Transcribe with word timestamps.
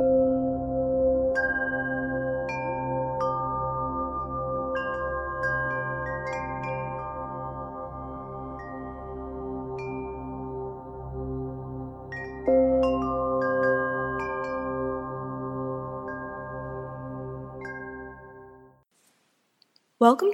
Welcome 0.00 0.08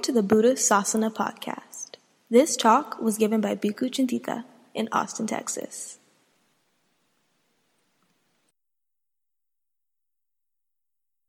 to 0.03 0.13
the 0.13 0.23
Buddha 0.23 0.53
Sasana 0.53 1.13
podcast. 1.13 1.95
This 2.29 2.55
talk 2.55 3.01
was 3.01 3.17
given 3.17 3.41
by 3.41 3.57
Bhikkhu 3.57 3.91
Cintita 3.91 4.45
in 4.73 4.87
Austin, 4.93 5.27
Texas. 5.27 5.96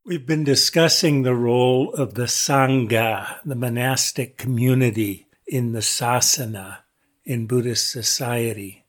We've 0.09 0.25
been 0.25 0.43
discussing 0.43 1.21
the 1.21 1.35
role 1.35 1.93
of 1.93 2.15
the 2.15 2.23
Sangha, 2.23 3.41
the 3.45 3.55
monastic 3.55 4.39
community, 4.39 5.27
in 5.47 5.73
the 5.73 5.80
sasana 5.80 6.79
in 7.27 7.47
Buddhist 7.47 7.91
society. 7.91 8.87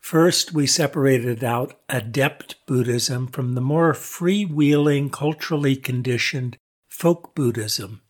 First, 0.00 0.52
we 0.52 0.66
separated 0.66 1.44
out 1.44 1.78
adept 1.88 2.56
Buddhism 2.66 3.28
from 3.28 3.54
the 3.54 3.60
more 3.60 3.92
freewheeling, 3.92 5.12
culturally 5.12 5.76
conditioned 5.76 6.58
folk 6.88 7.36
Buddhism 7.36 8.02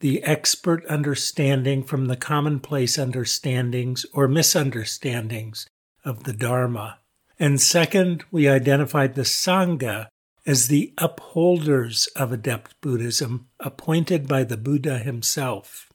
the 0.00 0.22
expert 0.22 0.82
understanding 0.86 1.82
from 1.82 2.06
the 2.06 2.16
commonplace 2.16 2.98
understandings 2.98 4.06
or 4.14 4.28
misunderstandings 4.28 5.68
of 6.06 6.24
the 6.24 6.32
Dharma. 6.32 7.00
And 7.38 7.60
second, 7.60 8.24
we 8.30 8.48
identified 8.48 9.14
the 9.14 9.22
Sangha 9.22 10.06
as 10.46 10.68
the 10.68 10.94
upholders 10.98 12.06
of 12.14 12.32
adept 12.32 12.80
Buddhism 12.80 13.48
appointed 13.58 14.28
by 14.28 14.44
the 14.44 14.56
Buddha 14.56 14.98
himself. 14.98 15.90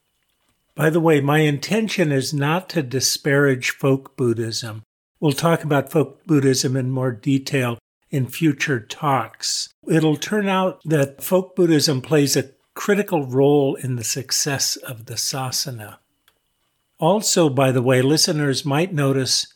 By 0.74 0.90
the 0.90 1.00
way, 1.00 1.20
my 1.20 1.38
intention 1.38 2.12
is 2.12 2.32
not 2.32 2.68
to 2.70 2.82
disparage 2.82 3.70
folk 3.70 4.16
Buddhism. 4.16 4.82
We'll 5.20 5.32
talk 5.32 5.64
about 5.64 5.90
folk 5.90 6.24
Buddhism 6.26 6.76
in 6.76 6.90
more 6.90 7.12
detail 7.12 7.78
in 8.10 8.26
future 8.26 8.80
talks. 8.80 9.68
It'll 9.88 10.16
turn 10.16 10.48
out 10.48 10.80
that 10.84 11.22
folk 11.22 11.56
Buddhism 11.56 12.02
plays 12.02 12.36
a 12.36 12.50
critical 12.74 13.26
role 13.26 13.74
in 13.74 13.96
the 13.96 14.04
success 14.04 14.76
of 14.76 15.06
the 15.06 15.14
sasana. 15.14 15.98
Also, 16.98 17.48
by 17.48 17.72
the 17.72 17.82
way, 17.82 18.00
listeners 18.00 18.64
might 18.64 18.92
notice 18.92 19.51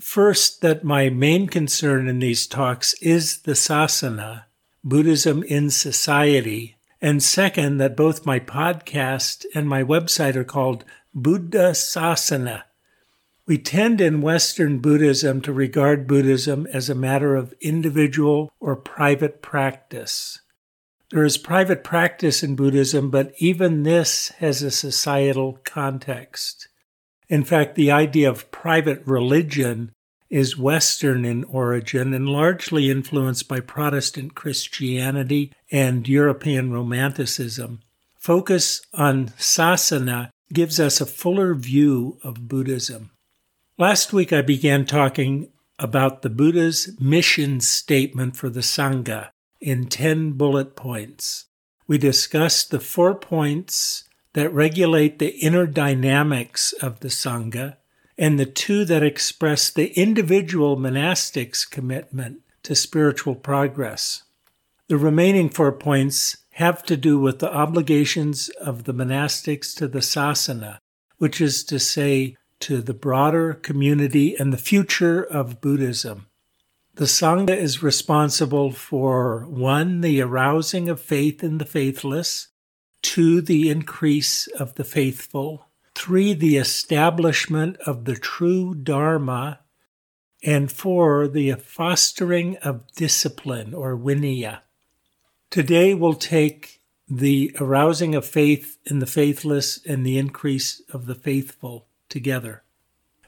first 0.00 0.60
that 0.62 0.84
my 0.84 1.08
main 1.08 1.46
concern 1.46 2.08
in 2.08 2.18
these 2.18 2.46
talks 2.46 2.94
is 2.94 3.42
the 3.42 3.52
sasana, 3.52 4.44
Buddhism 4.82 5.42
in 5.44 5.70
society, 5.70 6.76
and 7.00 7.22
second, 7.22 7.78
that 7.78 7.96
both 7.96 8.26
my 8.26 8.40
podcast 8.40 9.44
and 9.54 9.68
my 9.68 9.82
website 9.82 10.36
are 10.36 10.44
called 10.44 10.84
Buddha 11.14 11.70
Sasana. 11.70 12.64
We 13.46 13.58
tend 13.58 14.00
in 14.00 14.22
Western 14.22 14.78
Buddhism 14.78 15.40
to 15.42 15.52
regard 15.52 16.06
Buddhism 16.06 16.66
as 16.72 16.88
a 16.88 16.94
matter 16.94 17.34
of 17.36 17.54
individual 17.60 18.52
or 18.60 18.76
private 18.76 19.42
practice. 19.42 20.40
There 21.10 21.24
is 21.24 21.36
private 21.36 21.82
practice 21.82 22.44
in 22.44 22.54
Buddhism, 22.54 23.10
but 23.10 23.32
even 23.38 23.82
this 23.82 24.28
has 24.38 24.62
a 24.62 24.70
societal 24.70 25.58
context. 25.64 26.68
In 27.30 27.44
fact, 27.44 27.76
the 27.76 27.92
idea 27.92 28.28
of 28.28 28.50
private 28.50 29.02
religion 29.06 29.92
is 30.28 30.58
Western 30.58 31.24
in 31.24 31.44
origin 31.44 32.12
and 32.12 32.28
largely 32.28 32.90
influenced 32.90 33.46
by 33.46 33.60
Protestant 33.60 34.34
Christianity 34.34 35.52
and 35.70 36.08
European 36.08 36.72
Romanticism. 36.72 37.80
Focus 38.18 38.82
on 38.92 39.28
sasana 39.38 40.30
gives 40.52 40.80
us 40.80 41.00
a 41.00 41.06
fuller 41.06 41.54
view 41.54 42.18
of 42.24 42.48
Buddhism. 42.48 43.10
Last 43.78 44.12
week 44.12 44.32
I 44.32 44.42
began 44.42 44.84
talking 44.84 45.52
about 45.78 46.22
the 46.22 46.30
Buddha's 46.30 46.96
mission 47.00 47.60
statement 47.60 48.36
for 48.36 48.50
the 48.50 48.60
Sangha 48.60 49.30
in 49.60 49.86
10 49.86 50.32
bullet 50.32 50.74
points. 50.74 51.46
We 51.86 51.96
discussed 51.96 52.70
the 52.70 52.80
four 52.80 53.14
points 53.14 54.04
that 54.34 54.52
regulate 54.52 55.18
the 55.18 55.36
inner 55.38 55.66
dynamics 55.66 56.72
of 56.74 57.00
the 57.00 57.08
Sangha 57.08 57.76
and 58.16 58.38
the 58.38 58.46
two 58.46 58.84
that 58.84 59.02
express 59.02 59.70
the 59.70 59.98
individual 59.98 60.76
monastic's 60.76 61.64
commitment 61.64 62.40
to 62.62 62.74
spiritual 62.74 63.34
progress. 63.34 64.24
The 64.88 64.98
remaining 64.98 65.48
four 65.48 65.72
points 65.72 66.36
have 66.54 66.82
to 66.84 66.96
do 66.96 67.18
with 67.18 67.38
the 67.38 67.52
obligations 67.52 68.50
of 68.60 68.84
the 68.84 68.92
monastics 68.92 69.74
to 69.76 69.88
the 69.88 70.00
sasana, 70.00 70.78
which 71.16 71.40
is 71.40 71.64
to 71.64 71.78
say, 71.78 72.36
to 72.60 72.82
the 72.82 72.92
broader 72.92 73.54
community 73.54 74.36
and 74.38 74.52
the 74.52 74.58
future 74.58 75.22
of 75.22 75.62
Buddhism. 75.62 76.26
The 76.96 77.06
Sangha 77.06 77.56
is 77.56 77.82
responsible 77.82 78.72
for 78.72 79.46
one, 79.46 80.02
the 80.02 80.20
arousing 80.20 80.90
of 80.90 81.00
faith 81.00 81.42
in 81.42 81.56
the 81.56 81.64
faithless, 81.64 82.48
two, 83.02 83.40
the 83.40 83.70
increase 83.70 84.46
of 84.46 84.74
the 84.74 84.84
faithful, 84.84 85.66
three, 85.94 86.32
the 86.32 86.56
establishment 86.56 87.76
of 87.86 88.04
the 88.04 88.16
true 88.16 88.74
Dharma, 88.74 89.60
and 90.42 90.72
four, 90.72 91.28
the 91.28 91.52
fostering 91.54 92.56
of 92.58 92.90
discipline 92.92 93.74
or 93.74 93.96
vinaya. 93.96 94.60
Today 95.50 95.94
we'll 95.94 96.14
take 96.14 96.80
the 97.08 97.54
arousing 97.60 98.14
of 98.14 98.24
faith 98.24 98.78
in 98.86 99.00
the 99.00 99.06
faithless 99.06 99.84
and 99.84 100.06
the 100.06 100.16
increase 100.16 100.80
of 100.92 101.06
the 101.06 101.14
faithful 101.14 101.86
together. 102.08 102.62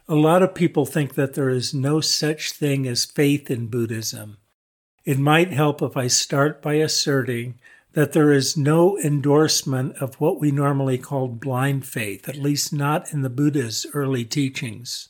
A 0.09 0.15
lot 0.15 0.43
of 0.43 0.55
people 0.55 0.87
think 0.87 1.15
that 1.15 1.35
there 1.35 1.49
is 1.49 1.75
no 1.75 2.01
such 2.01 2.53
thing 2.53 2.87
as 2.87 3.05
faith 3.05 3.51
in 3.51 3.67
Buddhism. 3.67 4.39
It 5.05 5.19
might 5.19 5.53
help 5.53 5.83
if 5.83 5.97
I 5.97 6.07
start 6.07 6.63
by 6.63 6.75
asserting 6.75 7.59
that 7.93 8.13
there 8.13 8.33
is 8.33 8.57
no 8.57 8.99
endorsement 8.99 9.97
of 9.97 10.15
what 10.21 10.41
we 10.41 10.51
normally 10.51 10.99
call 10.99 11.29
blind 11.29 11.87
faith, 11.87 12.29
at 12.29 12.37
least 12.37 12.73
not 12.73 13.13
in 13.13 13.23
the 13.23 13.31
Buddha's 13.31 13.87
early 13.95 14.25
teachings. 14.25 15.09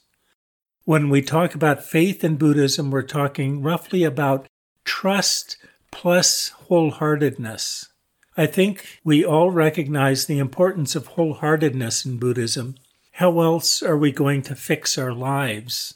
When 0.84 1.08
we 1.08 1.22
talk 1.22 1.54
about 1.54 1.84
faith 1.84 2.24
in 2.24 2.36
Buddhism, 2.36 2.90
we're 2.90 3.02
talking 3.02 3.62
roughly 3.62 4.02
about 4.02 4.48
trust 4.84 5.56
plus 5.92 6.50
wholeheartedness. 6.68 7.88
I 8.36 8.46
think 8.46 9.00
we 9.04 9.24
all 9.24 9.50
recognize 9.50 10.24
the 10.24 10.38
importance 10.38 10.96
of 10.96 11.10
wholeheartedness 11.10 12.04
in 12.04 12.18
Buddhism, 12.18 12.74
how 13.16 13.40
else 13.40 13.82
are 13.82 13.96
we 13.96 14.10
going 14.10 14.40
to 14.42 14.56
fix 14.56 14.96
our 14.96 15.12
lives? 15.12 15.94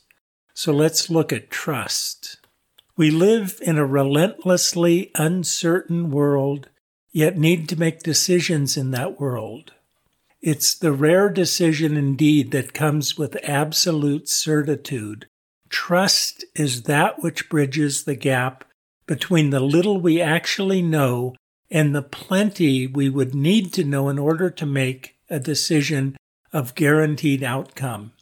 So 0.53 0.73
let's 0.73 1.09
look 1.09 1.33
at 1.33 1.51
trust. 1.51 2.39
We 2.97 3.11
live 3.11 3.59
in 3.63 3.79
a 3.79 3.87
relentlessly 3.87 5.11
uncertain 5.15 6.11
world, 6.11 6.69
yet 7.17 7.39
need 7.39 7.67
to 7.67 7.81
make 7.81 8.03
decisions 8.03 8.77
in 8.77 8.91
that 8.91 9.19
world. 9.19 9.73
It's 10.43 10.75
the 10.75 10.93
rare 10.93 11.31
decision 11.31 11.97
indeed 11.97 12.51
that 12.51 12.75
comes 12.75 13.17
with 13.17 13.39
absolute 13.43 14.29
certitude. 14.29 15.27
Trust 15.71 16.45
is 16.55 16.83
that 16.83 17.23
which 17.23 17.49
bridges 17.49 18.05
the 18.05 18.17
gap 18.17 18.65
between 19.07 19.49
the 19.49 19.61
little 19.61 19.99
we 19.99 20.21
actually 20.21 20.83
know 20.83 21.35
and 21.71 21.95
the 21.95 22.03
plenty 22.03 22.87
we 22.87 23.09
would 23.09 23.35
need 23.35 23.73
to 23.73 23.83
know 23.83 24.11
in 24.11 24.19
order 24.19 24.51
to 24.51 24.67
make 24.67 25.17
a 25.31 25.41
decision 25.41 26.19
of 26.53 26.75
guaranteed 26.75 27.43
outcome. 27.43 28.13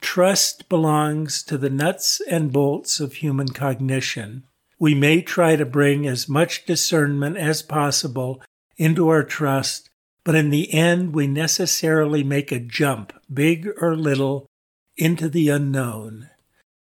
Trust 0.00 0.68
belongs 0.68 1.44
to 1.44 1.56
the 1.56 1.70
nuts 1.70 2.20
and 2.28 2.52
bolts 2.52 2.98
of 2.98 3.14
human 3.14 3.50
cognition. 3.50 4.42
We 4.82 4.96
may 4.96 5.22
try 5.22 5.54
to 5.54 5.64
bring 5.64 6.08
as 6.08 6.28
much 6.28 6.66
discernment 6.66 7.36
as 7.36 7.62
possible 7.62 8.42
into 8.76 9.10
our 9.10 9.22
trust, 9.22 9.88
but 10.24 10.34
in 10.34 10.50
the 10.50 10.74
end, 10.74 11.14
we 11.14 11.28
necessarily 11.28 12.24
make 12.24 12.50
a 12.50 12.58
jump, 12.58 13.12
big 13.32 13.68
or 13.80 13.94
little, 13.94 14.48
into 14.96 15.28
the 15.28 15.50
unknown. 15.50 16.30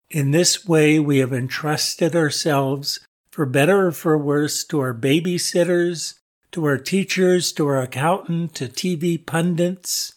In 0.08 0.30
this 0.30 0.66
way, 0.66 0.98
we 0.98 1.18
have 1.18 1.34
entrusted 1.34 2.16
ourselves, 2.16 3.00
for 3.30 3.44
better 3.44 3.88
or 3.88 3.92
for 3.92 4.16
worse, 4.16 4.64
to 4.64 4.80
our 4.80 4.94
babysitters, 4.94 6.14
to 6.52 6.64
our 6.64 6.78
teachers, 6.78 7.52
to 7.52 7.66
our 7.66 7.82
accountant, 7.82 8.54
to 8.54 8.68
TV 8.68 9.26
pundits, 9.26 10.14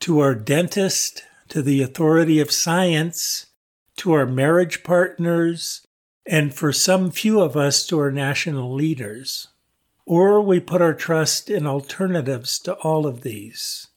to 0.00 0.20
our 0.20 0.34
dentist, 0.34 1.24
to 1.50 1.60
the 1.60 1.82
authority 1.82 2.40
of 2.40 2.50
science, 2.50 3.44
to 3.98 4.14
our 4.14 4.24
marriage 4.24 4.82
partners, 4.82 5.82
and 6.30 6.54
for 6.54 6.72
some 6.72 7.10
few 7.10 7.40
of 7.40 7.56
us 7.56 7.86
to 7.86 7.98
our 7.98 8.12
national 8.12 8.74
leaders. 8.74 9.48
Or 10.04 10.40
we 10.42 10.60
put 10.60 10.82
our 10.82 10.94
trust 10.94 11.50
in 11.50 11.66
alternatives 11.66 12.58
to 12.60 12.74
all 12.74 13.06
of 13.06 13.22
these. 13.22 13.88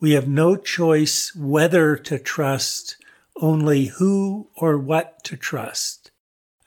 We 0.00 0.12
have 0.12 0.28
no 0.28 0.56
choice 0.56 1.34
whether 1.34 1.96
to 1.96 2.18
trust, 2.18 2.96
only 3.36 3.86
who 3.86 4.48
or 4.56 4.78
what 4.78 5.24
to 5.24 5.36
trust. 5.36 6.12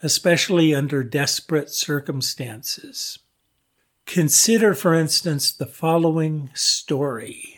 especially 0.01 0.75
under 0.75 1.03
desperate 1.03 1.69
circumstances. 1.69 3.19
Consider, 4.05 4.73
for 4.73 4.93
instance, 4.93 5.51
the 5.51 5.65
following 5.65 6.49
story. 6.53 7.56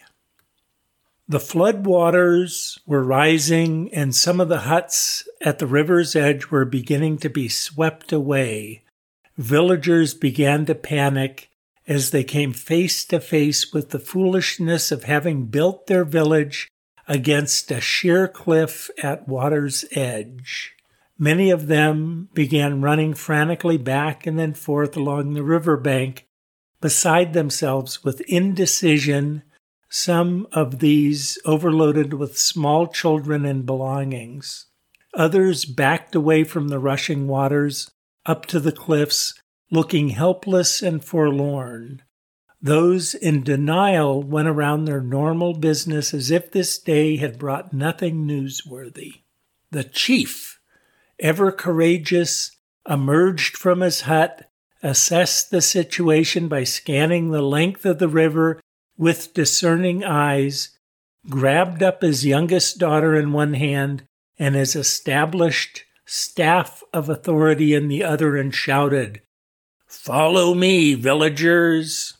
The 1.29 1.39
flood 1.39 1.85
waters 1.85 2.79
were 2.87 3.03
rising, 3.03 3.93
and 3.93 4.15
some 4.15 4.41
of 4.41 4.49
the 4.49 4.61
huts 4.61 5.29
at 5.41 5.59
the 5.59 5.67
river's 5.67 6.15
edge 6.15 6.47
were 6.47 6.65
beginning 6.65 7.19
to 7.19 7.29
be 7.29 7.47
swept 7.47 8.11
away. 8.11 8.81
Villagers 9.37 10.15
began 10.15 10.65
to 10.65 10.73
panic 10.73 11.51
as 11.87 12.09
they 12.09 12.23
came 12.23 12.51
face 12.51 13.05
to 13.05 13.19
face 13.19 13.71
with 13.71 13.91
the 13.91 13.99
foolishness 13.99 14.91
of 14.91 15.03
having 15.03 15.45
built 15.45 15.85
their 15.85 16.03
village 16.03 16.67
against 17.07 17.69
a 17.69 17.79
sheer 17.79 18.27
cliff 18.27 18.89
at 19.03 19.27
water's 19.27 19.85
edge. 19.91 20.73
Many 21.19 21.51
of 21.51 21.67
them 21.67 22.29
began 22.33 22.81
running 22.81 23.13
frantically 23.13 23.77
back 23.77 24.25
and 24.25 24.39
then 24.39 24.55
forth 24.55 24.97
along 24.97 25.35
the 25.35 25.43
river 25.43 25.77
bank, 25.77 26.25
beside 26.81 27.33
themselves 27.33 28.03
with 28.03 28.21
indecision, 28.21 29.43
some 29.89 30.47
of 30.51 30.79
these 30.79 31.39
overloaded 31.45 32.13
with 32.13 32.37
small 32.37 32.87
children 32.87 33.45
and 33.45 33.65
belongings. 33.65 34.67
Others 35.15 35.65
backed 35.65 36.13
away 36.13 36.43
from 36.43 36.67
the 36.67 36.79
rushing 36.79 37.27
waters 37.27 37.89
up 38.25 38.45
to 38.45 38.59
the 38.59 38.71
cliffs, 38.71 39.33
looking 39.71 40.09
helpless 40.09 40.83
and 40.83 41.03
forlorn. 41.03 42.03
Those 42.61 43.15
in 43.15 43.43
denial 43.43 44.21
went 44.21 44.47
around 44.47 44.85
their 44.85 45.01
normal 45.01 45.53
business 45.53 46.13
as 46.13 46.29
if 46.29 46.51
this 46.51 46.77
day 46.77 47.17
had 47.17 47.39
brought 47.39 47.73
nothing 47.73 48.27
newsworthy. 48.27 49.21
The 49.71 49.83
chief 49.83 50.59
ever 51.19 51.51
courageous, 51.51 52.51
emerged 52.87 53.57
from 53.57 53.81
his 53.81 54.01
hut, 54.01 54.49
assessed 54.83 55.51
the 55.51 55.61
situation 55.61 56.47
by 56.47 56.63
scanning 56.63 57.31
the 57.31 57.41
length 57.41 57.85
of 57.85 57.99
the 57.99 58.07
river 58.07 58.59
with 58.99 59.33
discerning 59.33 60.03
eyes, 60.03 60.77
grabbed 61.29 61.81
up 61.81 62.01
his 62.01 62.25
youngest 62.25 62.77
daughter 62.77 63.15
in 63.15 63.31
one 63.31 63.53
hand 63.53 64.03
and 64.37 64.55
his 64.55 64.75
established 64.75 65.85
staff 66.05 66.83
of 66.93 67.07
authority 67.07 67.73
in 67.73 67.87
the 67.87 68.03
other 68.03 68.35
and 68.35 68.53
shouted, 68.53 69.21
Follow 69.87 70.53
me, 70.53 70.93
villagers! 70.95 72.17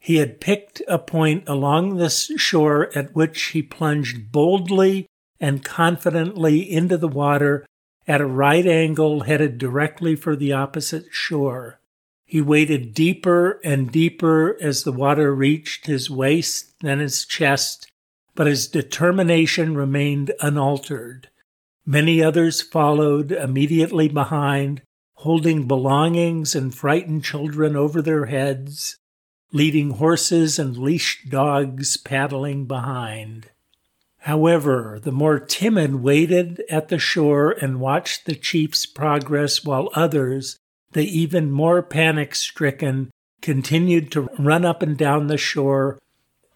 He 0.00 0.16
had 0.16 0.40
picked 0.40 0.82
a 0.88 0.98
point 0.98 1.48
along 1.48 1.96
the 1.96 2.10
shore 2.10 2.90
at 2.94 3.14
which 3.14 3.40
he 3.46 3.62
plunged 3.62 4.32
boldly 4.32 5.06
and 5.40 5.64
confidently 5.64 6.60
into 6.60 6.96
the 6.96 7.08
water 7.08 7.64
at 8.06 8.20
a 8.20 8.26
right 8.26 8.66
angle 8.66 9.22
headed 9.22 9.58
directly 9.58 10.16
for 10.16 10.34
the 10.34 10.52
opposite 10.52 11.06
shore. 11.10 11.80
He 12.26 12.40
waded 12.40 12.92
deeper 12.92 13.60
and 13.62 13.90
deeper 13.90 14.58
as 14.60 14.82
the 14.82 14.92
water 14.92 15.32
reached 15.32 15.86
his 15.86 16.10
waist 16.10 16.74
and 16.82 17.00
his 17.00 17.24
chest, 17.24 17.90
but 18.34 18.48
his 18.48 18.66
determination 18.66 19.76
remained 19.76 20.32
unaltered. 20.40 21.30
Many 21.86 22.20
others 22.20 22.60
followed 22.60 23.30
immediately 23.30 24.08
behind, 24.08 24.82
holding 25.14 25.68
belongings 25.68 26.56
and 26.56 26.74
frightened 26.74 27.22
children 27.22 27.76
over 27.76 28.02
their 28.02 28.26
heads, 28.26 28.98
leading 29.52 29.90
horses 29.90 30.58
and 30.58 30.76
leashed 30.76 31.30
dogs 31.30 31.96
paddling 31.96 32.66
behind. 32.66 33.50
However, 34.18 34.98
the 35.00 35.12
more 35.12 35.38
timid 35.38 35.94
waited 36.02 36.64
at 36.68 36.88
the 36.88 36.98
shore 36.98 37.52
and 37.52 37.78
watched 37.78 38.26
the 38.26 38.34
chief's 38.34 38.84
progress, 38.84 39.64
while 39.64 39.88
others, 39.94 40.58
the 40.92 41.04
even 41.04 41.50
more 41.50 41.82
panic 41.82 42.34
stricken, 42.34 43.10
continued 43.42 44.10
to 44.12 44.28
run 44.38 44.64
up 44.64 44.82
and 44.82 44.96
down 44.96 45.26
the 45.26 45.36
shore, 45.36 45.98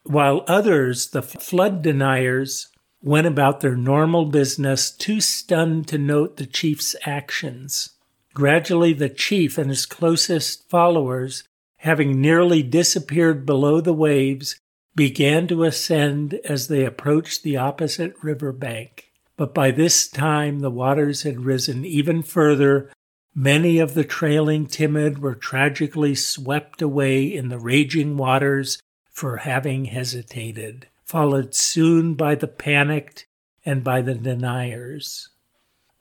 while 0.04 0.44
others, 0.48 1.10
the 1.10 1.22
flood 1.22 1.82
deniers, 1.82 2.68
went 3.02 3.26
about 3.26 3.60
their 3.60 3.76
normal 3.76 4.24
business, 4.26 4.90
too 4.90 5.20
stunned 5.20 5.86
to 5.88 5.98
note 5.98 6.36
the 6.36 6.46
chief's 6.46 6.96
actions. 7.04 7.90
Gradually, 8.34 8.92
the 8.92 9.08
chief 9.08 9.58
and 9.58 9.70
his 9.70 9.86
closest 9.86 10.68
followers, 10.68 11.44
having 11.78 12.20
nearly 12.20 12.62
disappeared 12.62 13.44
below 13.44 13.80
the 13.80 13.92
waves, 13.92 14.56
began 14.94 15.46
to 15.48 15.64
ascend 15.64 16.34
as 16.44 16.68
they 16.68 16.84
approached 16.84 17.42
the 17.42 17.56
opposite 17.56 18.14
river 18.22 18.52
bank. 18.52 19.12
But 19.36 19.54
by 19.54 19.70
this 19.70 20.08
time 20.08 20.60
the 20.60 20.70
waters 20.70 21.22
had 21.22 21.44
risen 21.46 21.84
even 21.84 22.22
further. 22.22 22.90
Many 23.34 23.78
of 23.78 23.94
the 23.94 24.04
trailing 24.04 24.66
timid 24.66 25.20
were 25.20 25.36
tragically 25.36 26.16
swept 26.16 26.82
away 26.82 27.24
in 27.24 27.48
the 27.48 27.60
raging 27.60 28.16
waters 28.16 28.82
for 29.10 29.38
having 29.38 29.84
hesitated, 29.84 30.88
followed 31.04 31.54
soon 31.54 32.14
by 32.14 32.34
the 32.34 32.48
panicked 32.48 33.26
and 33.64 33.84
by 33.84 34.02
the 34.02 34.14
deniers. 34.14 35.28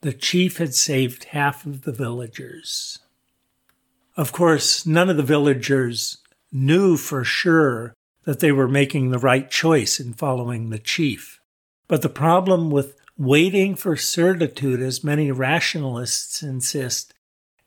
The 0.00 0.12
chief 0.12 0.56
had 0.56 0.74
saved 0.74 1.24
half 1.24 1.64
of 1.64 1.82
the 1.82 1.92
villagers. 1.92 2.98
Of 4.16 4.32
course, 4.32 4.84
none 4.84 5.08
of 5.08 5.16
the 5.16 5.22
villagers 5.22 6.18
knew 6.50 6.96
for 6.96 7.22
sure 7.22 7.94
that 8.24 8.40
they 8.40 8.50
were 8.50 8.68
making 8.68 9.10
the 9.10 9.18
right 9.18 9.48
choice 9.48 10.00
in 10.00 10.14
following 10.14 10.70
the 10.70 10.78
chief. 10.78 11.40
But 11.86 12.02
the 12.02 12.08
problem 12.08 12.70
with 12.70 12.96
waiting 13.16 13.76
for 13.76 13.96
certitude, 13.96 14.80
as 14.80 15.04
many 15.04 15.30
rationalists 15.30 16.42
insist, 16.42 17.14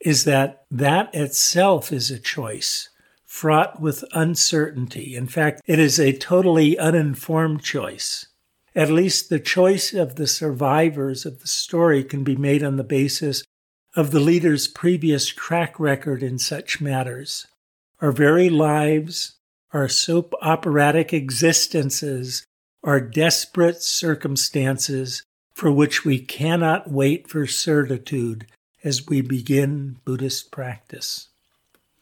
is 0.04 0.24
that 0.24 0.64
that 0.70 1.12
itself 1.14 1.92
is 1.92 2.10
a 2.10 2.18
choice 2.18 2.90
fraught 3.24 3.80
with 3.80 4.04
uncertainty. 4.12 5.16
In 5.16 5.26
fact, 5.26 5.60
it 5.66 5.78
is 5.78 5.98
a 5.98 6.16
totally 6.16 6.78
uninformed 6.78 7.62
choice. 7.62 8.26
At 8.76 8.90
least 8.90 9.28
the 9.28 9.40
choice 9.40 9.92
of 9.92 10.16
the 10.16 10.26
survivors 10.26 11.26
of 11.26 11.40
the 11.40 11.48
story 11.48 12.04
can 12.04 12.22
be 12.22 12.36
made 12.36 12.62
on 12.62 12.76
the 12.76 12.84
basis 12.84 13.42
of 13.96 14.10
the 14.10 14.20
leader's 14.20 14.68
previous 14.68 15.26
track 15.26 15.80
record 15.80 16.22
in 16.22 16.38
such 16.38 16.80
matters. 16.80 17.46
Our 18.00 18.12
very 18.12 18.50
lives 18.50 19.34
our 19.74 19.88
soap 19.88 20.32
operatic 20.40 21.12
existences 21.12 22.46
are 22.84 23.00
desperate 23.00 23.82
circumstances 23.82 25.24
for 25.52 25.70
which 25.72 26.04
we 26.04 26.20
cannot 26.20 26.88
wait 26.88 27.28
for 27.28 27.46
certitude 27.48 28.46
as 28.84 29.06
we 29.08 29.22
begin 29.22 29.96
Buddhist 30.04 30.52
practice. 30.52 31.28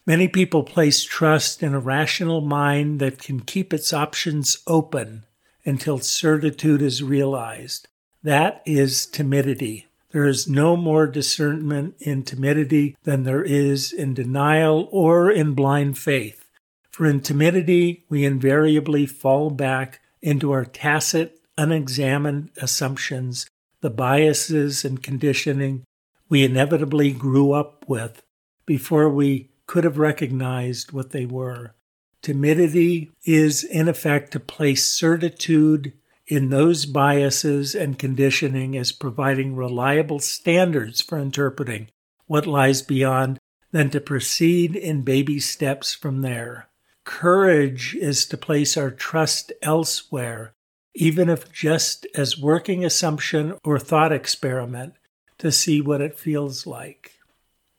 Many 0.04 0.26
people 0.26 0.64
place 0.64 1.04
trust 1.04 1.62
in 1.62 1.72
a 1.74 1.78
rational 1.78 2.40
mind 2.40 2.98
that 2.98 3.22
can 3.22 3.40
keep 3.40 3.72
its 3.72 3.92
options 3.92 4.58
open 4.66 5.24
until 5.64 5.98
certitude 5.98 6.82
is 6.82 7.04
realized. 7.04 7.86
That 8.24 8.62
is 8.66 9.06
timidity. 9.06 9.86
There 10.10 10.26
is 10.26 10.48
no 10.48 10.76
more 10.76 11.06
discernment 11.06 11.94
in 12.00 12.24
timidity 12.24 12.96
than 13.04 13.22
there 13.22 13.44
is 13.44 13.92
in 13.92 14.12
denial 14.12 14.88
or 14.90 15.30
in 15.30 15.54
blind 15.54 15.98
faith. 15.98 16.44
For 16.90 17.06
in 17.06 17.20
timidity, 17.20 18.04
we 18.08 18.24
invariably 18.24 19.06
fall 19.06 19.50
back 19.50 20.00
into 20.20 20.50
our 20.50 20.64
tacit, 20.64 21.40
unexamined 21.56 22.50
assumptions, 22.60 23.46
the 23.80 23.90
biases 23.90 24.84
and 24.84 25.02
conditioning 25.02 25.84
we 26.28 26.44
inevitably 26.44 27.12
grew 27.12 27.52
up 27.52 27.84
with 27.88 28.22
before 28.66 29.08
we 29.08 29.50
could 29.66 29.84
have 29.84 29.98
recognized 29.98 30.92
what 30.92 31.10
they 31.10 31.26
were. 31.26 31.74
Timidity 32.22 33.10
is, 33.24 33.64
in 33.64 33.88
effect, 33.88 34.32
to 34.32 34.40
place 34.40 34.86
certitude 34.86 35.92
in 36.26 36.50
those 36.50 36.86
biases 36.86 37.74
and 37.74 37.98
conditioning 37.98 38.76
as 38.76 38.92
providing 38.92 39.56
reliable 39.56 40.20
standards 40.20 41.00
for 41.00 41.18
interpreting 41.18 41.88
what 42.26 42.46
lies 42.46 42.80
beyond, 42.80 43.38
than 43.72 43.90
to 43.90 44.00
proceed 44.00 44.76
in 44.76 45.02
baby 45.02 45.40
steps 45.40 45.94
from 45.94 46.22
there. 46.22 46.68
Courage 47.04 47.94
is 47.94 48.26
to 48.26 48.36
place 48.36 48.76
our 48.76 48.90
trust 48.90 49.52
elsewhere, 49.60 50.54
even 50.94 51.28
if 51.28 51.52
just 51.52 52.06
as 52.14 52.38
working 52.38 52.84
assumption 52.84 53.54
or 53.64 53.78
thought 53.78 54.12
experiment 54.12 54.94
to 55.42 55.50
see 55.50 55.80
what 55.80 56.00
it 56.00 56.16
feels 56.16 56.68
like. 56.68 57.18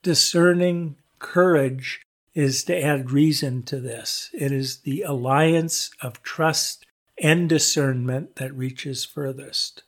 Discerning 0.01 0.97
courage 1.19 2.01
is 2.33 2.61
to 2.65 2.77
add 2.77 3.11
reason 3.11 3.63
to 3.63 3.79
this. 3.79 4.29
It 4.33 4.51
is 4.51 4.79
the 4.79 5.03
alliance 5.03 5.89
of 6.01 6.21
trust 6.23 6.85
and 7.17 7.47
discernment 7.47 8.35
that 8.35 8.53
reaches 8.53 9.05
furthest. 9.05 9.83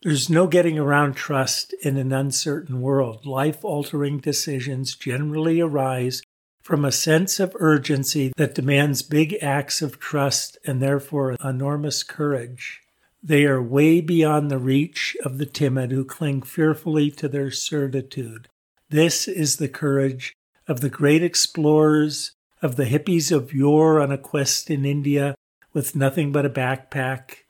There's 0.00 0.30
no 0.30 0.46
getting 0.46 0.78
around 0.78 1.12
trust 1.12 1.74
in 1.82 1.98
an 1.98 2.14
uncertain 2.14 2.80
world. 2.80 3.26
Life 3.26 3.62
altering 3.62 4.18
decisions 4.18 4.96
generally 4.96 5.60
arise 5.60 6.22
from 6.62 6.82
a 6.82 6.90
sense 6.90 7.38
of 7.38 7.54
urgency 7.60 8.32
that 8.38 8.54
demands 8.54 9.02
big 9.02 9.36
acts 9.42 9.82
of 9.82 10.00
trust 10.00 10.56
and 10.64 10.80
therefore 10.80 11.36
enormous 11.44 12.04
courage. 12.04 12.80
They 13.22 13.44
are 13.44 13.62
way 13.62 14.00
beyond 14.00 14.50
the 14.50 14.58
reach 14.58 15.16
of 15.24 15.38
the 15.38 15.46
timid 15.46 15.92
who 15.92 16.04
cling 16.04 16.42
fearfully 16.42 17.10
to 17.12 17.28
their 17.28 17.52
certitude. 17.52 18.48
This 18.90 19.28
is 19.28 19.56
the 19.56 19.68
courage 19.68 20.34
of 20.66 20.80
the 20.80 20.90
great 20.90 21.22
explorers, 21.22 22.32
of 22.60 22.76
the 22.76 22.84
hippies 22.84 23.30
of 23.30 23.54
yore 23.54 24.00
on 24.00 24.10
a 24.10 24.18
quest 24.18 24.70
in 24.70 24.84
India 24.84 25.34
with 25.72 25.94
nothing 25.94 26.32
but 26.32 26.44
a 26.44 26.50
backpack, 26.50 27.44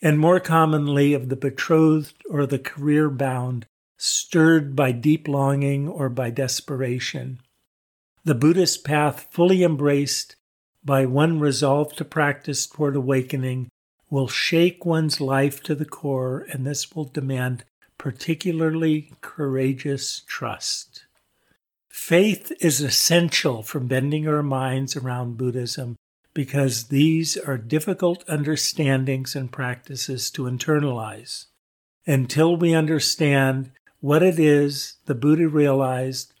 and 0.00 0.18
more 0.18 0.40
commonly 0.40 1.12
of 1.12 1.28
the 1.28 1.36
betrothed 1.36 2.22
or 2.30 2.46
the 2.46 2.58
career 2.58 3.10
bound, 3.10 3.66
stirred 3.96 4.76
by 4.76 4.92
deep 4.92 5.26
longing 5.26 5.88
or 5.88 6.08
by 6.08 6.30
desperation. 6.30 7.40
The 8.24 8.34
Buddhist 8.34 8.84
path, 8.84 9.26
fully 9.30 9.62
embraced 9.62 10.36
by 10.84 11.04
one 11.04 11.40
resolved 11.40 11.98
to 11.98 12.04
practice 12.04 12.66
toward 12.66 12.96
awakening, 12.96 13.68
will 14.14 14.28
shake 14.28 14.86
one's 14.86 15.20
life 15.20 15.60
to 15.60 15.74
the 15.74 15.84
core, 15.84 16.46
and 16.52 16.64
this 16.64 16.94
will 16.94 17.02
demand 17.02 17.64
particularly 17.98 19.12
courageous 19.20 20.22
trust. 20.28 21.04
Faith 21.88 22.52
is 22.60 22.80
essential 22.80 23.64
for 23.64 23.80
bending 23.80 24.28
our 24.28 24.40
minds 24.40 24.94
around 24.94 25.36
Buddhism 25.36 25.96
because 26.32 26.84
these 26.84 27.36
are 27.36 27.58
difficult 27.58 28.22
understandings 28.28 29.34
and 29.34 29.50
practices 29.50 30.30
to 30.30 30.44
internalize. 30.44 31.46
Until 32.06 32.56
we 32.56 32.72
understand 32.72 33.72
what 33.98 34.22
it 34.22 34.38
is 34.38 34.94
the 35.06 35.16
Buddha 35.16 35.48
realized, 35.48 36.32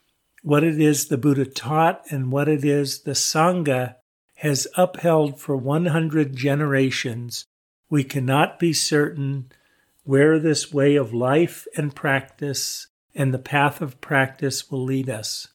what 0.42 0.62
it 0.62 0.80
is 0.80 1.08
the 1.08 1.18
Buddha 1.18 1.44
taught, 1.44 2.02
and 2.08 2.30
what 2.30 2.48
it 2.48 2.64
is 2.64 3.00
the 3.00 3.16
Sangha 3.16 3.96
has 4.36 4.68
upheld 4.76 5.40
for 5.40 5.56
100 5.56 6.36
generations, 6.36 7.46
we 7.88 8.04
cannot 8.04 8.58
be 8.58 8.72
certain 8.72 9.50
where 10.04 10.38
this 10.38 10.72
way 10.72 10.96
of 10.96 11.14
life 11.14 11.66
and 11.76 11.94
practice 11.94 12.88
and 13.14 13.32
the 13.32 13.38
path 13.38 13.80
of 13.80 14.00
practice 14.00 14.70
will 14.70 14.82
lead 14.82 15.08
us. 15.08 15.48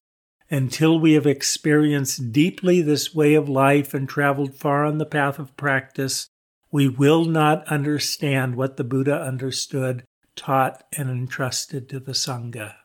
Until 0.49 0.99
we 0.99 1.13
have 1.13 1.27
experienced 1.27 2.31
deeply 2.31 2.81
this 2.81 3.13
way 3.13 3.35
of 3.35 3.47
life 3.47 3.93
and 3.93 4.09
traveled 4.09 4.55
far 4.55 4.85
on 4.85 4.97
the 4.97 5.05
path 5.05 5.37
of 5.37 5.55
practice, 5.57 6.27
we 6.71 6.87
will 6.87 7.25
not 7.25 7.67
understand 7.67 8.55
what 8.55 8.77
the 8.77 8.83
Buddha 8.83 9.21
understood, 9.21 10.03
taught, 10.35 10.83
and 10.97 11.09
entrusted 11.09 11.89
to 11.89 11.99
the 11.99 12.13
Sangha. 12.13 12.75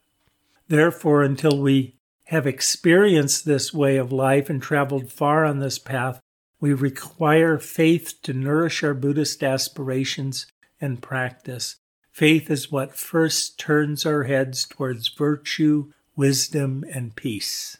Therefore, 0.68 1.22
until 1.22 1.58
we 1.58 1.96
have 2.24 2.46
experienced 2.46 3.44
this 3.44 3.72
way 3.72 3.96
of 3.96 4.12
life 4.12 4.50
and 4.50 4.60
traveled 4.60 5.12
far 5.12 5.44
on 5.44 5.60
this 5.60 5.78
path, 5.78 6.20
we 6.60 6.72
require 6.72 7.58
faith 7.58 8.14
to 8.22 8.32
nourish 8.32 8.82
our 8.82 8.94
Buddhist 8.94 9.42
aspirations 9.42 10.46
and 10.80 11.02
practice. 11.02 11.76
Faith 12.10 12.50
is 12.50 12.70
what 12.70 12.96
first 12.96 13.58
turns 13.58 14.06
our 14.06 14.24
heads 14.24 14.64
towards 14.64 15.08
virtue, 15.08 15.92
wisdom, 16.16 16.84
and 16.92 17.16
peace. 17.16 17.76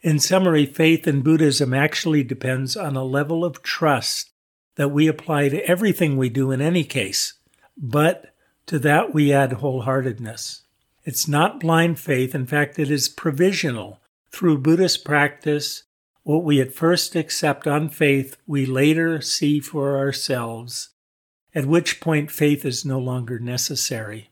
In 0.00 0.18
summary, 0.18 0.66
faith 0.66 1.06
in 1.06 1.22
Buddhism 1.22 1.74
actually 1.74 2.22
depends 2.22 2.76
on 2.76 2.96
a 2.96 3.04
level 3.04 3.44
of 3.44 3.62
trust 3.62 4.30
that 4.76 4.90
we 4.90 5.08
apply 5.08 5.48
to 5.48 5.64
everything 5.68 6.16
we 6.16 6.28
do 6.28 6.50
in 6.50 6.60
any 6.60 6.84
case, 6.84 7.34
but 7.76 8.34
to 8.66 8.78
that 8.78 9.12
we 9.12 9.32
add 9.32 9.50
wholeheartedness. 9.50 10.62
It's 11.04 11.26
not 11.26 11.60
blind 11.60 11.98
faith, 11.98 12.34
in 12.34 12.46
fact, 12.46 12.78
it 12.78 12.90
is 12.90 13.08
provisional. 13.08 14.00
Through 14.30 14.58
Buddhist 14.58 15.04
practice, 15.04 15.84
what 16.28 16.44
we 16.44 16.60
at 16.60 16.74
first 16.74 17.16
accept 17.16 17.66
on 17.66 17.88
faith, 17.88 18.36
we 18.46 18.66
later 18.66 19.18
see 19.18 19.60
for 19.60 19.96
ourselves 19.96 20.90
at 21.54 21.64
which 21.64 22.00
point 22.00 22.30
faith 22.30 22.66
is 22.66 22.84
no 22.84 22.98
longer 22.98 23.38
necessary. 23.38 24.28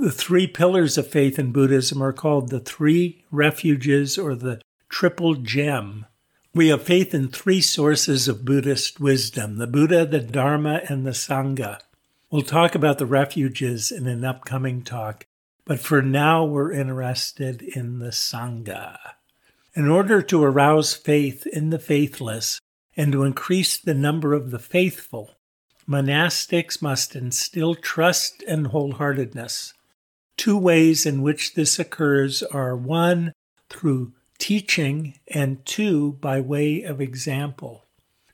The 0.00 0.10
three 0.10 0.48
pillars 0.48 0.98
of 0.98 1.06
faith 1.06 1.38
in 1.38 1.52
Buddhism 1.52 2.02
are 2.02 2.12
called 2.12 2.50
the 2.50 2.58
three 2.58 3.24
refuges 3.30 4.18
or 4.18 4.34
the 4.34 4.60
triple 4.88 5.36
gem. 5.36 6.04
We 6.52 6.66
have 6.70 6.82
faith 6.82 7.14
in 7.14 7.28
three 7.28 7.60
sources 7.60 8.26
of 8.26 8.44
Buddhist 8.44 8.98
wisdom 8.98 9.58
the 9.58 9.68
Buddha, 9.68 10.04
the 10.04 10.18
Dharma, 10.18 10.80
and 10.88 11.06
the 11.06 11.12
Sangha. 11.12 11.78
We'll 12.28 12.42
talk 12.42 12.74
about 12.74 12.98
the 12.98 13.06
refuges 13.06 13.92
in 13.92 14.08
an 14.08 14.24
upcoming 14.24 14.82
talk, 14.82 15.26
but 15.64 15.78
for 15.78 16.02
now 16.02 16.44
we're 16.44 16.72
interested 16.72 17.62
in 17.62 18.00
the 18.00 18.10
Sangha. 18.10 18.98
In 19.74 19.88
order 19.88 20.22
to 20.22 20.42
arouse 20.42 20.94
faith 20.94 21.46
in 21.46 21.70
the 21.70 21.78
faithless 21.78 22.60
and 22.96 23.12
to 23.12 23.24
increase 23.24 23.78
the 23.78 23.94
number 23.94 24.32
of 24.32 24.50
the 24.50 24.58
faithful, 24.58 25.36
monastics 25.88 26.82
must 26.82 27.14
instill 27.14 27.74
trust 27.74 28.42
and 28.48 28.68
wholeheartedness. 28.68 29.72
Two 30.36 30.56
ways 30.56 31.06
in 31.06 31.22
which 31.22 31.54
this 31.54 31.78
occurs 31.78 32.42
are 32.42 32.76
one, 32.76 33.32
through 33.68 34.12
teaching, 34.38 35.18
and 35.26 35.64
two, 35.66 36.12
by 36.12 36.40
way 36.40 36.82
of 36.82 37.00
example. 37.00 37.84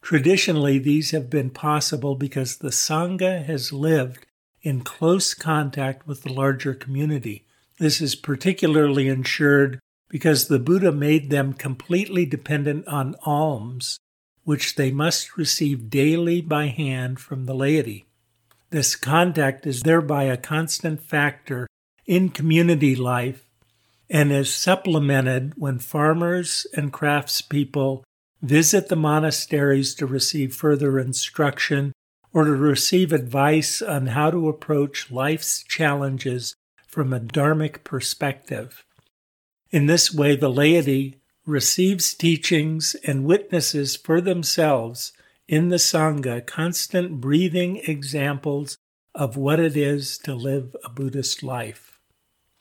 Traditionally, 0.02 0.78
these 0.78 1.12
have 1.12 1.30
been 1.30 1.50
possible 1.50 2.14
because 2.14 2.58
the 2.58 2.68
Sangha 2.68 3.44
has 3.44 3.72
lived 3.72 4.26
in 4.62 4.82
close 4.82 5.34
contact 5.34 6.06
with 6.06 6.22
the 6.22 6.32
larger 6.32 6.74
community. 6.74 7.44
This 7.78 8.00
is 8.00 8.14
particularly 8.14 9.08
ensured 9.08 9.80
because 10.08 10.48
the 10.48 10.58
Buddha 10.58 10.92
made 10.92 11.30
them 11.30 11.52
completely 11.52 12.24
dependent 12.26 12.86
on 12.86 13.16
alms 13.24 13.98
which 14.44 14.76
they 14.76 14.90
must 14.90 15.36
receive 15.36 15.90
daily 15.90 16.40
by 16.40 16.66
hand 16.66 17.18
from 17.18 17.46
the 17.46 17.54
laity. 17.54 18.04
This 18.70 18.96
contact 18.96 19.66
is 19.66 19.82
thereby 19.82 20.24
a 20.24 20.36
constant 20.36 21.02
factor 21.02 21.66
in 22.06 22.28
community 22.28 22.94
life 22.94 23.46
and 24.10 24.30
is 24.30 24.54
supplemented 24.54 25.54
when 25.56 25.78
farmers 25.78 26.66
and 26.74 26.92
craftspeople 26.92 28.02
visit 28.42 28.88
the 28.88 28.96
monasteries 28.96 29.94
to 29.94 30.06
receive 30.06 30.54
further 30.54 30.98
instruction 30.98 31.92
or 32.32 32.44
to 32.44 32.50
receive 32.50 33.12
advice 33.12 33.80
on 33.80 34.08
how 34.08 34.30
to 34.30 34.48
approach 34.48 35.10
life's 35.10 35.62
challenges 35.62 36.54
from 36.86 37.12
a 37.12 37.20
dharmic 37.20 37.84
perspective. 37.84 38.84
In 39.74 39.86
this 39.86 40.14
way, 40.14 40.36
the 40.36 40.52
laity 40.52 41.18
receives 41.44 42.14
teachings 42.14 42.94
and 43.04 43.24
witnesses 43.24 43.96
for 43.96 44.20
themselves 44.20 45.12
in 45.48 45.68
the 45.68 45.78
Sangha 45.78 46.46
constant 46.46 47.20
breathing 47.20 47.78
examples 47.78 48.78
of 49.16 49.36
what 49.36 49.58
it 49.58 49.76
is 49.76 50.16
to 50.18 50.32
live 50.32 50.76
a 50.84 50.90
Buddhist 50.90 51.42
life. 51.42 51.98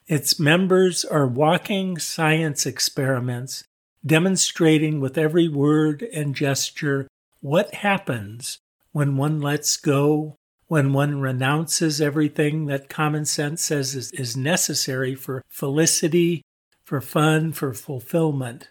Its 0.08 0.40
members 0.40 1.06
are 1.06 1.28
walking 1.28 2.00
science 2.00 2.66
experiments 2.66 3.64
demonstrating 4.04 5.00
with 5.00 5.16
every 5.16 5.48
word 5.48 6.02
and 6.16 6.34
gesture 6.34 7.08
what 7.42 7.76
happens 7.76 8.58
when 8.92 9.18
one 9.18 9.40
lets 9.40 9.78
go, 9.78 10.36
when 10.66 10.94
one 10.94 11.22
renounces 11.22 12.02
everything 12.02 12.66
that 12.66 12.90
common 12.90 13.24
sense 13.24 13.62
says 13.62 13.94
is, 13.94 14.36
necessary 14.36 15.14
for 15.14 15.44
felicity, 15.48 16.42
for 16.84 17.02
fun, 17.02 17.52
for 17.54 17.74
fulfillment. 17.74 18.70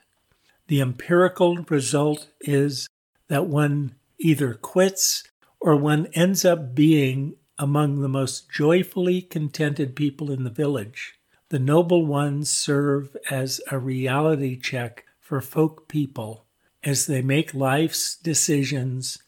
The 0.69 0.81
empirical 0.81 1.57
result 1.69 2.29
is 2.41 2.89
that 3.29 3.47
one 3.47 3.95
either 4.19 4.55
quits 4.55 5.25
or 5.61 5.77
one 5.77 6.07
ends 6.15 6.45
up 6.45 6.75
being 6.75 7.37
among 7.59 8.01
the 8.01 8.09
most 8.09 8.51
joyfully 8.51 9.23
contented 9.23 9.95
people 9.95 10.31
in 10.31 10.45
the 10.45 10.51
village. 10.51 11.15
The 11.49 11.59
noble 11.59 12.07
ones 12.07 12.51
serve 12.51 13.17
as 13.31 13.61
a 13.71 13.79
reality 13.79 14.59
check 14.59 15.05
for 15.21 15.41
folk 15.41 15.89
people 15.89 16.47
as 16.83 17.07
they 17.07 17.23
make 17.23 17.55
life's 17.55 18.17
decisions 18.17 19.19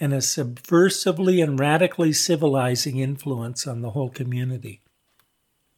and 0.00 0.12
a 0.12 0.18
subversively 0.18 1.42
and 1.42 1.58
radically 1.58 2.12
civilizing 2.12 2.98
influence 2.98 3.66
on 3.66 3.80
the 3.80 3.90
whole 3.90 4.10
community. 4.10 4.82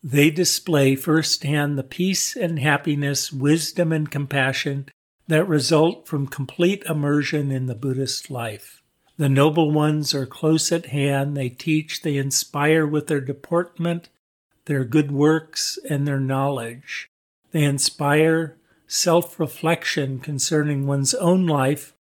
They 0.03 0.31
display 0.31 0.97
firsthand 0.97 1.79
the 1.79 1.83
peace 1.83 2.35
and 2.35 2.59
happiness, 2.59 3.33
wisdom 3.33 3.93
and 3.93 4.11
compassion 4.11 4.89
that 5.29 5.47
result 5.47 6.09
from 6.09 6.27
complete 6.27 6.83
immersion 6.85 7.51
in 7.51 7.67
the 7.67 7.75
Buddhist 7.75 8.31
life. 8.31 8.83
The 9.19 9.29
noble 9.29 9.71
ones 9.71 10.15
are 10.15 10.27
close 10.27 10.73
at 10.73 10.87
hand. 10.87 11.37
They 11.37 11.51
teach, 11.51 12.01
they 12.01 12.17
inspire 12.17 12.87
with 12.87 13.07
their 13.07 13.21
deportment, 13.21 14.09
their 14.65 14.85
good 14.85 15.13
works, 15.13 15.79
and 15.89 16.09
their 16.09 16.19
knowledge. 16.19 17.11
They 17.53 17.63
inspire 17.63 18.57
self 18.87 19.39
reflection 19.39 20.21
concerning 20.21 20.87
one's 20.87 21.15
own 21.15 21.47
life 21.47 21.95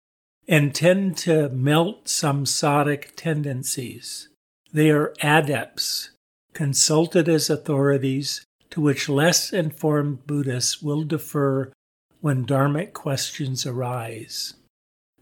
and 0.48 0.74
tend 0.74 1.16
to 1.18 1.50
melt 1.50 2.06
samsaric 2.06 3.14
tendencies. 3.14 4.28
They 4.72 4.90
are 4.90 5.14
adepts, 5.22 6.10
consulted 6.52 7.28
as 7.28 7.50
authorities 7.50 8.44
to 8.70 8.80
which 8.80 9.08
less 9.08 9.52
informed 9.52 10.26
Buddhists 10.26 10.82
will 10.82 11.02
defer 11.02 11.72
when 12.20 12.46
dharmic 12.46 12.92
questions 12.92 13.66
arise. 13.66 14.54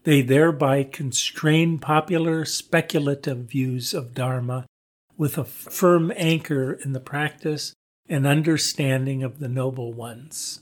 They 0.03 0.21
thereby 0.21 0.83
constrain 0.83 1.79
popular 1.79 2.45
speculative 2.45 3.49
views 3.49 3.93
of 3.93 4.13
Dharma 4.13 4.65
with 5.17 5.37
a 5.37 5.43
firm 5.43 6.11
anchor 6.15 6.73
in 6.73 6.93
the 6.93 6.99
practice 6.99 7.73
and 8.07 8.25
understanding 8.25 9.23
of 9.23 9.39
the 9.39 9.49
noble 9.49 9.93
ones. 9.93 10.61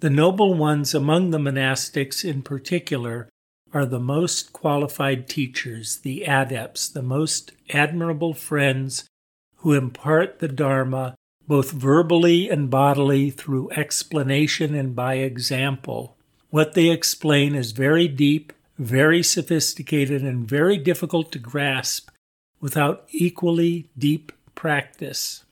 The 0.00 0.10
noble 0.10 0.54
ones 0.54 0.94
among 0.94 1.30
the 1.30 1.38
monastics 1.38 2.24
in 2.24 2.42
particular 2.42 3.28
are 3.72 3.84
the 3.84 4.00
most 4.00 4.52
qualified 4.52 5.28
teachers, 5.28 5.98
the 5.98 6.24
adepts, 6.24 6.88
the 6.88 7.02
most 7.02 7.52
admirable 7.70 8.32
friends 8.32 9.04
who 9.58 9.72
impart 9.72 10.38
the 10.38 10.48
Dharma 10.48 11.14
both 11.46 11.70
verbally 11.72 12.48
and 12.50 12.68
bodily 12.68 13.30
through 13.30 13.70
explanation 13.70 14.74
and 14.74 14.94
by 14.94 15.14
example. 15.14 16.16
What 16.50 16.74
they 16.74 16.90
explain 16.90 17.54
is 17.54 17.72
very 17.72 18.06
deep, 18.06 18.52
very 18.78 19.22
sophisticated, 19.22 20.22
and 20.22 20.48
very 20.48 20.76
difficult 20.76 21.32
to 21.32 21.38
grasp 21.38 22.10
without 22.60 23.06
equally 23.10 23.88
deep 23.96 24.30
practice. 24.54 25.44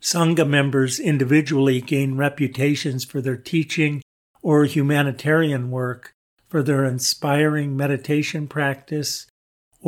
Sangha 0.00 0.48
members 0.48 0.98
individually 0.98 1.80
gain 1.80 2.16
reputations 2.16 3.04
for 3.04 3.20
their 3.20 3.36
teaching 3.36 4.00
or 4.42 4.64
humanitarian 4.64 5.70
work, 5.70 6.12
for 6.48 6.62
their 6.62 6.84
inspiring 6.84 7.76
meditation 7.76 8.46
practice, 8.46 9.26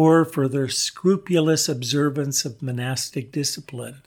or 0.01 0.25
for 0.25 0.49
their 0.49 0.67
scrupulous 0.67 1.69
observance 1.69 2.47
of 2.47 2.63
monastic 2.63 3.31
discipline. 3.31 4.01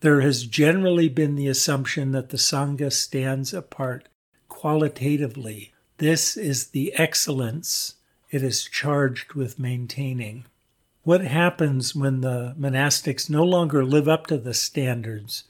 There 0.00 0.20
has 0.20 0.44
generally 0.44 1.08
been 1.08 1.36
the 1.36 1.48
assumption 1.48 2.12
that 2.12 2.28
the 2.28 2.36
Sangha 2.36 2.92
stands 2.92 3.54
apart 3.54 4.10
qualitatively. 4.50 5.72
This 5.96 6.36
is 6.36 6.66
the 6.66 6.92
excellence 6.96 7.94
it 8.30 8.42
is 8.42 8.64
charged 8.64 9.32
with 9.32 9.58
maintaining. 9.58 10.44
What 11.02 11.22
happens 11.22 11.94
when 11.94 12.20
the 12.20 12.54
monastics 12.60 13.30
no 13.30 13.42
longer 13.42 13.86
live 13.86 14.06
up 14.06 14.26
to 14.26 14.36
the 14.36 14.52
standards 14.52 15.44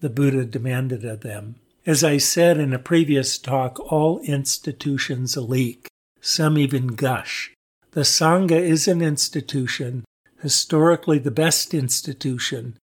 the 0.00 0.08
Buddha 0.08 0.46
demanded 0.46 1.04
of 1.04 1.20
them? 1.20 1.56
As 1.84 2.02
I 2.02 2.16
said 2.16 2.56
in 2.56 2.72
a 2.72 2.78
previous 2.78 3.36
talk, 3.36 3.78
all 3.92 4.18
institutions 4.20 5.36
leak. 5.36 5.88
Some 6.22 6.56
even 6.56 6.86
gush. 6.86 7.52
The 7.92 8.02
Sangha 8.02 8.58
is 8.58 8.88
an 8.88 9.02
institution, 9.02 10.06
historically 10.40 11.18
the 11.18 11.30
best 11.30 11.74
institution, 11.74 12.78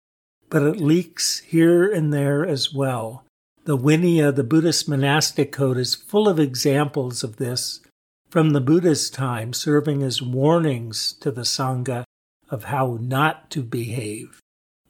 but 0.50 0.64
it 0.64 0.80
leaks 0.80 1.38
here 1.46 1.88
and 1.88 2.12
there 2.12 2.44
as 2.44 2.74
well. 2.74 3.24
The 3.66 3.78
Vinaya, 3.78 4.34
the 4.34 4.42
Buddhist 4.42 4.88
monastic 4.88 5.52
code, 5.52 5.78
is 5.78 5.94
full 5.94 6.28
of 6.28 6.40
examples 6.40 7.22
of 7.22 7.36
this 7.36 7.80
from 8.30 8.50
the 8.50 8.60
Buddha's 8.60 9.08
time, 9.08 9.52
serving 9.52 10.02
as 10.02 10.20
warnings 10.20 11.12
to 11.20 11.30
the 11.30 11.42
Sangha 11.42 12.02
of 12.50 12.64
how 12.64 12.98
not 13.00 13.48
to 13.52 13.62
behave. 13.62 14.40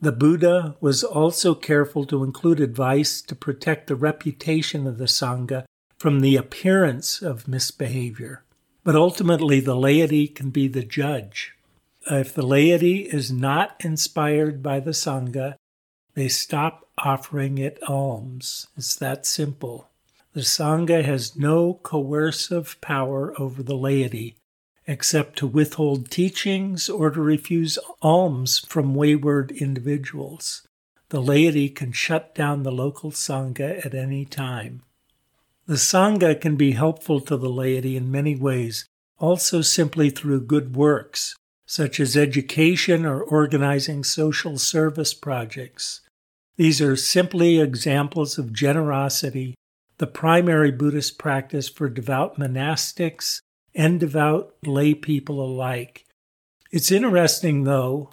The 0.00 0.12
Buddha 0.12 0.76
was 0.80 1.04
also 1.04 1.54
careful 1.54 2.06
to 2.06 2.24
include 2.24 2.60
advice 2.60 3.20
to 3.20 3.34
protect 3.34 3.86
the 3.86 3.96
reputation 3.96 4.86
of 4.86 4.96
the 4.96 5.04
Sangha 5.04 5.66
from 5.98 6.20
the 6.20 6.36
appearance 6.36 7.20
of 7.20 7.46
misbehavior. 7.46 8.44
But 8.86 8.94
ultimately, 8.94 9.58
the 9.58 9.74
laity 9.74 10.28
can 10.28 10.50
be 10.50 10.68
the 10.68 10.84
judge. 10.84 11.56
If 12.08 12.32
the 12.32 12.46
laity 12.46 13.00
is 13.00 13.32
not 13.32 13.74
inspired 13.84 14.62
by 14.62 14.78
the 14.78 14.92
Sangha, 14.92 15.56
they 16.14 16.28
stop 16.28 16.88
offering 16.96 17.58
it 17.58 17.82
alms. 17.88 18.68
It's 18.76 18.94
that 18.94 19.26
simple. 19.26 19.88
The 20.34 20.42
Sangha 20.42 21.04
has 21.04 21.34
no 21.34 21.80
coercive 21.82 22.80
power 22.80 23.34
over 23.40 23.60
the 23.60 23.76
laity, 23.76 24.36
except 24.86 25.36
to 25.38 25.48
withhold 25.48 26.08
teachings 26.08 26.88
or 26.88 27.10
to 27.10 27.20
refuse 27.20 27.80
alms 28.02 28.60
from 28.60 28.94
wayward 28.94 29.50
individuals. 29.50 30.64
The 31.08 31.20
laity 31.20 31.70
can 31.70 31.90
shut 31.90 32.36
down 32.36 32.62
the 32.62 32.70
local 32.70 33.10
Sangha 33.10 33.84
at 33.84 33.96
any 33.96 34.24
time. 34.24 34.82
The 35.68 35.74
Sangha 35.74 36.40
can 36.40 36.54
be 36.54 36.72
helpful 36.72 37.20
to 37.22 37.36
the 37.36 37.48
laity 37.48 37.96
in 37.96 38.08
many 38.08 38.36
ways, 38.36 38.86
also 39.18 39.62
simply 39.62 40.10
through 40.10 40.46
good 40.46 40.76
works, 40.76 41.34
such 41.66 41.98
as 41.98 42.16
education 42.16 43.04
or 43.04 43.20
organizing 43.20 44.04
social 44.04 44.58
service 44.58 45.12
projects. 45.12 46.02
These 46.56 46.80
are 46.80 46.94
simply 46.94 47.58
examples 47.58 48.38
of 48.38 48.52
generosity, 48.52 49.56
the 49.98 50.06
primary 50.06 50.70
Buddhist 50.70 51.18
practice 51.18 51.68
for 51.68 51.88
devout 51.88 52.38
monastics 52.38 53.40
and 53.74 53.98
devout 53.98 54.54
lay 54.64 54.94
people 54.94 55.42
alike. 55.42 56.04
It's 56.70 56.92
interesting, 56.92 57.64
though, 57.64 58.10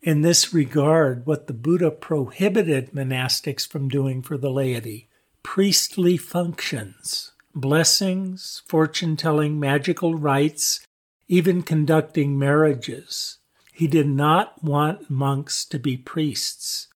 in 0.00 0.22
this 0.22 0.54
regard, 0.54 1.26
what 1.26 1.48
the 1.48 1.52
Buddha 1.52 1.90
prohibited 1.90 2.92
monastics 2.92 3.68
from 3.68 3.90
doing 3.90 4.22
for 4.22 4.38
the 4.38 4.50
laity 4.50 5.07
priestly 5.48 6.18
functions, 6.18 7.32
blessings, 7.54 8.60
fortune 8.66 9.16
telling, 9.16 9.58
magical 9.58 10.14
rites, 10.14 10.86
even 11.26 11.62
conducting 11.62 12.38
marriages. 12.38 13.38
He 13.72 13.86
did 13.86 14.06
not 14.06 14.62
want 14.62 15.08
monks 15.08 15.64
to 15.64 15.78
be 15.78 15.96
priests. 15.96 16.88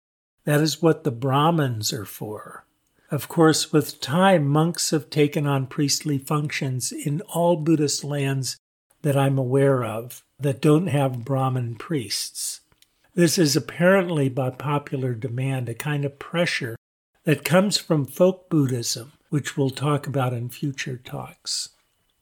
That 0.45 0.61
is 0.61 0.83
what 0.83 1.03
the 1.03 1.11
Brahmins 1.11 1.95
are 1.95 2.05
for. 2.05 2.67
Of 3.11 3.27
course, 3.27 3.73
with 3.73 4.03
time, 4.03 4.47
monks 4.47 4.91
have 4.91 5.09
taken 5.09 5.47
on 5.47 5.67
priestly 5.67 6.19
functions 6.19 6.93
in 6.93 7.23
all 7.23 7.57
Buddhist 7.57 8.05
lands 8.05 8.59
that 9.01 9.17
I'm 9.17 9.38
aware 9.38 9.83
of 9.83 10.23
that 10.38 10.61
don't 10.61 10.88
have 10.88 11.25
Brahmin 11.25 11.77
priests. 11.77 12.61
This 13.15 13.38
is 13.38 13.57
apparently 13.57 14.29
by 14.29 14.51
popular 14.51 15.15
demand, 15.15 15.71
a 15.71 15.75
kind 15.75 16.05
of 16.05 16.19
pressure 16.19 16.77
that 17.24 17.44
comes 17.44 17.78
from 17.78 18.04
folk 18.04 18.48
Buddhism, 18.48 19.12
which 19.30 19.56
we'll 19.56 19.70
talk 19.70 20.06
about 20.06 20.32
in 20.32 20.48
future 20.48 20.96
talks. 20.96 21.70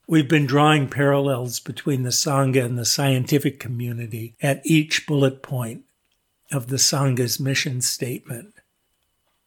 We've 0.07 0.29
been 0.29 0.47
drawing 0.47 0.89
parallels 0.89 1.61
between 1.61 2.03
the 2.03 2.11
Sangha 2.11 2.65
and 2.65 2.77
the 2.77 2.85
scientific 2.85 3.61
community 3.61 4.35
at 4.43 4.61
each 4.65 5.07
bullet 5.07 5.43
point 5.43 5.85
of 6.51 6.67
the 6.67 6.77
Sangha's 6.79 7.39
mission 7.39 7.81
statement. 7.81 8.55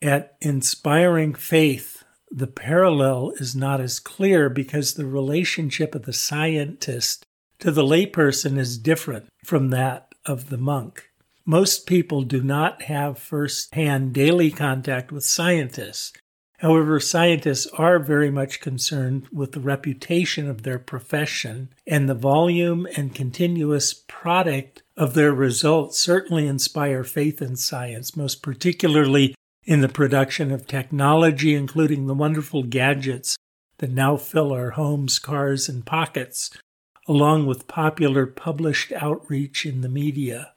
At 0.01 0.37
inspiring 0.41 1.33
faith, 1.33 2.03
the 2.31 2.47
parallel 2.47 3.33
is 3.37 3.55
not 3.55 3.79
as 3.79 3.99
clear 3.99 4.49
because 4.49 4.93
the 4.93 5.05
relationship 5.05 5.95
of 5.95 6.03
the 6.03 6.13
scientist 6.13 7.25
to 7.59 7.71
the 7.71 7.83
layperson 7.83 8.57
is 8.57 8.77
different 8.77 9.27
from 9.45 9.69
that 9.69 10.13
of 10.25 10.49
the 10.49 10.57
monk. 10.57 11.09
Most 11.45 11.87
people 11.87 12.21
do 12.21 12.41
not 12.41 12.83
have 12.83 13.19
first 13.19 13.75
hand 13.75 14.13
daily 14.13 14.49
contact 14.49 15.11
with 15.11 15.25
scientists. 15.25 16.13
However, 16.59 17.01
scientists 17.01 17.67
are 17.77 17.99
very 17.99 18.31
much 18.31 18.61
concerned 18.61 19.27
with 19.29 19.51
the 19.51 19.59
reputation 19.59 20.49
of 20.49 20.63
their 20.63 20.79
profession, 20.79 21.73
and 21.85 22.07
the 22.07 22.13
volume 22.13 22.87
and 22.95 23.13
continuous 23.13 23.93
product 23.93 24.83
of 24.95 25.15
their 25.15 25.33
results 25.33 25.99
certainly 25.99 26.47
inspire 26.47 27.03
faith 27.03 27.41
in 27.41 27.57
science, 27.57 28.15
most 28.15 28.41
particularly 28.41 29.35
in 29.65 29.81
the 29.81 29.89
production 29.89 30.49
of 30.49 30.65
technology, 30.65 31.53
including 31.53 32.07
the 32.07 32.13
wonderful 32.13 32.63
gadgets 32.63 33.35
that 33.79 33.91
now 33.91 34.15
fill 34.15 34.53
our 34.53 34.71
homes, 34.71 35.19
cars, 35.19 35.67
and 35.67 35.85
pockets, 35.85 36.57
along 37.05 37.45
with 37.45 37.67
popular 37.67 38.25
published 38.25 38.93
outreach 38.93 39.65
in 39.65 39.81
the 39.81 39.89
media. 39.89 40.52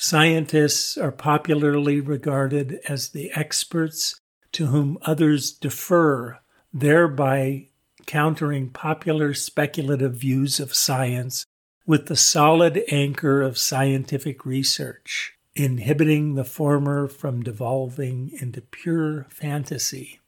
Scientists 0.00 0.96
are 0.96 1.10
popularly 1.10 2.00
regarded 2.00 2.78
as 2.88 3.08
the 3.08 3.32
experts 3.34 4.20
to 4.52 4.66
whom 4.66 4.96
others 5.02 5.50
defer, 5.50 6.38
thereby 6.72 7.66
countering 8.06 8.70
popular 8.70 9.34
speculative 9.34 10.14
views 10.14 10.60
of 10.60 10.72
science 10.72 11.44
with 11.84 12.06
the 12.06 12.14
solid 12.14 12.80
anchor 12.92 13.42
of 13.42 13.58
scientific 13.58 14.46
research 14.46 15.34
inhibiting 15.56 16.36
the 16.36 16.44
former 16.44 17.08
from 17.08 17.42
devolving 17.42 18.30
into 18.40 18.60
pure 18.60 19.26
fantasy. 19.30 20.20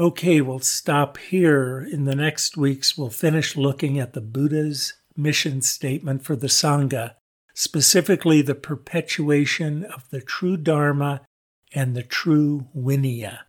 Okay, 0.00 0.40
we'll 0.40 0.58
stop 0.58 1.16
here. 1.18 1.78
In 1.78 2.06
the 2.06 2.16
next 2.16 2.56
weeks, 2.56 2.98
we'll 2.98 3.10
finish 3.10 3.56
looking 3.56 4.00
at 4.00 4.14
the 4.14 4.20
Buddha's 4.20 4.94
mission 5.16 5.62
statement 5.62 6.24
for 6.24 6.34
the 6.34 6.48
Sangha, 6.48 7.14
specifically 7.56 8.42
the 8.42 8.54
perpetuation 8.54 9.82
of 9.82 10.08
the 10.10 10.20
true 10.20 10.58
Dharma 10.58 11.22
and 11.74 11.96
the 11.96 12.02
true 12.02 12.68
Vinaya. 12.76 13.45